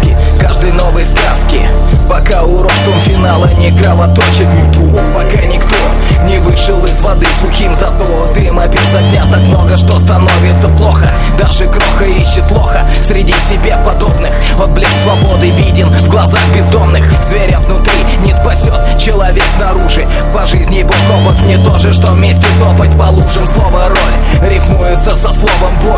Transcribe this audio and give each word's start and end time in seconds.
краски 0.00 0.16
Каждой 0.40 0.72
новой 0.72 1.04
сказки. 1.04 1.68
Пока 2.08 2.42
у 2.42 2.62
ростом 2.62 3.00
финала 3.00 3.46
не 3.54 3.70
кровоточит 3.70 4.48
нутро 4.52 5.00
Пока 5.14 5.44
никто 5.46 5.76
не 6.24 6.38
вышел 6.38 6.82
из 6.84 7.00
воды 7.00 7.26
сухим. 7.40 7.74
Зато 7.74 8.32
дыма 8.34 8.66
без 8.66 8.94
огня 8.94 9.26
так 9.30 9.40
много, 9.40 9.76
что 9.76 9.98
становится 9.98 10.68
плохо. 10.76 11.12
Даже 11.38 11.66
кроха 11.66 12.04
ищет 12.04 12.50
лоха 12.50 12.86
среди 13.06 13.34
себе 13.48 13.76
подобных. 13.84 14.34
Отблеск 14.58 14.92
свободы 15.02 15.50
виден 15.50 15.90
в 15.90 16.08
глазах 16.08 16.40
бездомных. 16.54 17.04
Зверя 17.28 17.60
внутри 17.60 17.92
не 18.24 18.34
спасет 18.34 18.98
человек 18.98 19.44
снаружи. 19.56 20.06
По 20.34 20.46
жизни 20.46 20.82
бок 20.82 20.94
о 21.10 21.24
бок 21.24 21.40
не 21.42 21.56
то 21.58 21.78
же, 21.78 21.92
что 21.92 22.12
вместе 22.12 22.46
топать 22.58 22.96
по 22.98 23.04
лужам. 23.04 23.46
Слово 23.46 23.88
роль 23.88 24.50
рифмуется 24.50 25.10
со 25.10 25.32
словом 25.32 25.78
боль 25.82 25.89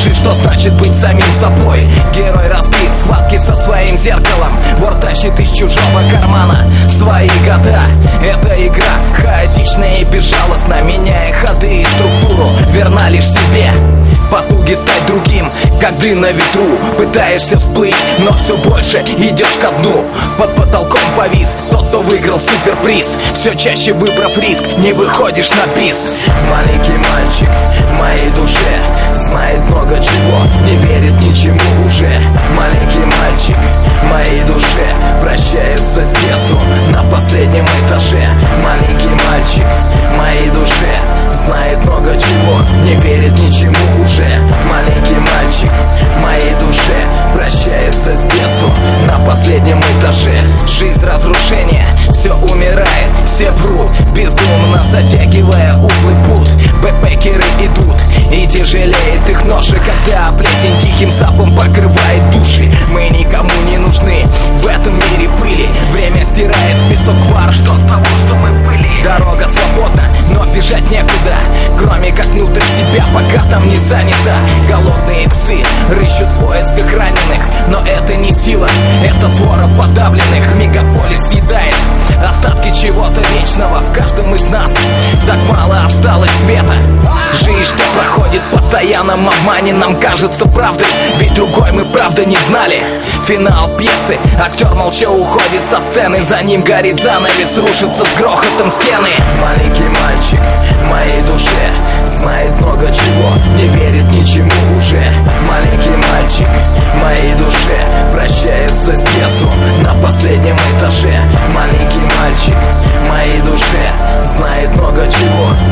расскажи, 0.00 0.14
что 0.14 0.34
значит 0.34 0.72
быть 0.74 0.94
самим 0.94 1.22
собой. 1.40 1.88
Герой 2.14 2.48
разбит, 2.48 2.90
схватки 3.02 3.38
со 3.38 3.56
своим 3.56 3.98
зеркалом 3.98 4.58
Вор 4.78 4.94
тащит 4.94 5.38
из 5.38 5.50
чужого 5.50 6.02
кармана 6.10 6.72
свои 6.88 7.28
года. 7.44 7.82
Это 8.22 8.66
игра 8.66 8.94
хаотичная 9.14 9.94
и 9.94 10.04
безжалостна 10.04 10.82
Меняя 10.82 11.32
ходы 11.34 11.82
и 11.82 11.84
структуру, 11.84 12.50
верна 12.70 13.08
лишь 13.08 13.28
себе 13.28 13.49
как 15.80 15.98
дым 15.98 16.20
на 16.20 16.30
ветру 16.32 16.78
Пытаешься 16.96 17.58
всплыть, 17.58 17.94
но 18.18 18.36
все 18.36 18.56
больше 18.56 18.98
идешь 18.98 19.58
ко 19.60 19.70
дну. 19.80 20.04
Под 20.38 20.54
потолком 20.54 21.00
повис 21.16 21.56
тот, 21.70 21.88
кто 21.88 22.02
выиграл 22.02 22.38
суперприз. 22.38 23.06
Все 23.34 23.54
чаще 23.54 23.92
выбрав 23.92 24.36
риск, 24.38 24.64
не 24.78 24.92
выходишь 24.92 25.50
на 25.50 25.80
бис. 25.80 25.98
Маленький 26.50 26.98
мальчик 27.10 27.48
моей 27.98 28.30
душе 28.30 28.82
Знает 29.14 29.60
много 29.68 29.96
чего, 30.00 30.44
не 30.64 30.76
верит 30.76 31.22
ничему 31.22 31.58
уже. 31.84 32.22
Маленький 32.56 32.98
мальчик 32.98 33.56
моей 34.10 34.42
душе 34.44 34.94
Прощается 35.20 36.04
с 36.04 36.10
детством 36.10 36.89
этаже 50.00 50.42
Жизнь 50.66 51.04
разрушения, 51.04 51.86
все 52.12 52.34
умирает, 52.34 53.10
все 53.26 53.50
врут. 53.52 53.90
Бездумно 54.14 54.84
затягивая 54.84 55.76
узлы 55.76 56.14
пут 56.26 56.48
Бэкпекеры 56.82 57.42
идут. 57.60 57.96
И 58.32 58.46
тяжелеет 58.46 59.28
их 59.28 59.44
ноша 59.44 59.76
Когда 59.76 60.32
плесень 60.36 60.78
тихим 60.80 61.12
сапом 61.12 61.54
покрывает 61.54 62.30
души. 62.32 62.70
Мы 62.88 63.08
никому 63.10 63.50
не 63.68 63.78
нужны 63.78 64.24
в 64.62 64.66
этом 64.66 64.94
мире 64.94 65.28
пыли. 65.38 65.68
Время 65.90 66.24
стирает 66.24 66.78
в 66.78 66.90
песок 66.90 67.16
вар 67.32 67.52
Что 67.52 67.74
с 67.74 67.88
того, 67.88 68.04
что 68.04 68.34
мы 68.34 68.50
были? 68.66 68.88
Дорога 69.04 69.48
свободна, 69.48 70.04
но 70.32 70.44
бежать 70.54 70.90
некуда. 70.90 71.36
Кроме 71.78 72.12
как 72.12 72.26
внутрь 72.26 72.60
себя, 72.60 73.04
пока 73.14 73.48
там 73.48 73.66
не 73.66 73.76
занято. 73.76 74.36
Голодные 74.68 75.28
псы 75.28 75.62
рыщут 75.90 76.29
это 79.02 79.28
свора 79.30 79.68
подавленных 79.76 80.54
Мегаполис 80.56 81.28
съедает 81.28 81.74
остатки 82.28 82.70
чего-то 82.72 83.20
вечного 83.20 83.80
В 83.80 83.92
каждом 83.92 84.34
из 84.34 84.44
нас. 84.44 84.74
Так 85.26 85.38
мало 85.44 85.84
осталось 85.84 86.30
света. 86.42 86.74
Жизнь, 87.32 87.62
что 87.62 87.82
проходит 87.94 88.42
в 88.42 88.56
постоянном 88.56 89.28
обмане 89.28 89.72
Нам 89.72 89.98
кажется 89.98 90.46
правдой, 90.46 90.86
ведь 91.18 91.34
другой 91.34 91.72
мы 91.72 91.84
правда 91.86 92.24
не 92.24 92.36
знали. 92.36 92.82
Финал 93.26 93.68
пьесы, 93.76 94.18
актер 94.38 94.74
молча 94.74 95.08
уходит 95.10 95.62
со 95.70 95.80
сцены. 95.80 96.20
За 96.22 96.42
ним 96.42 96.62
горит 96.62 97.00
занавес, 97.00 97.56
рушится 97.56 98.04
с 98.04 98.14
грохотом 98.14 98.70
стены. 98.70 99.10
Маленький 99.40 99.88
мальчик 99.88 100.40
моей 100.90 101.22
душе 101.22 101.72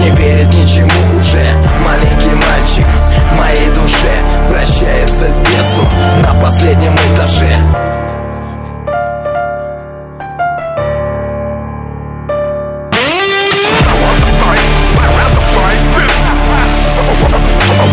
Не 0.00 0.10
верит 0.10 0.52
ничему 0.54 1.18
уже 1.18 1.56
маленький 1.84 2.34
мальчик 2.34 2.86
Моей 3.38 3.70
душе 3.70 4.12
прощается 4.48 5.30
с 5.30 5.40
детством 5.40 5.88
на 6.22 6.34
последнем 6.40 6.94
этаже 6.94 7.58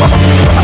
Bye. 0.02 0.61